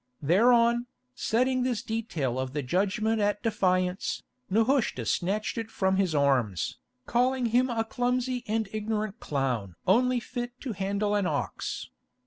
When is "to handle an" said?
10.61-11.27